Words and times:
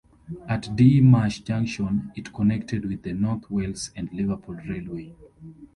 At 0.47 0.75
Dee 0.75 0.99
Marsh 0.99 1.41
Junction 1.41 2.11
it 2.15 2.33
connected 2.33 2.89
with 2.89 3.03
the 3.03 3.13
North 3.13 3.51
Wales 3.51 3.91
and 3.95 4.11
Liverpool 4.11 4.55
Railway. 4.55 5.13